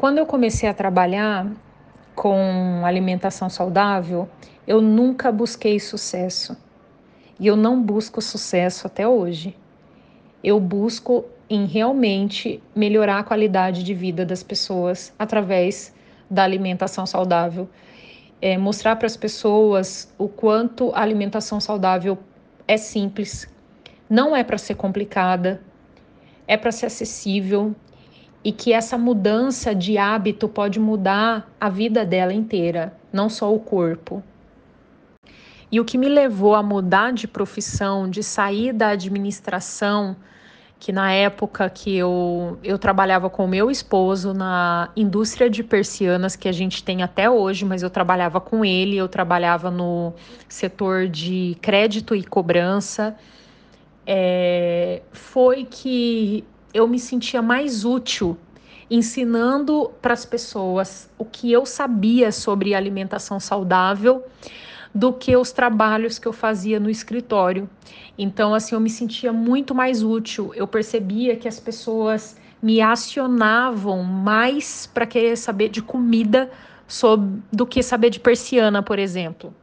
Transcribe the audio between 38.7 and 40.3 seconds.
da administração,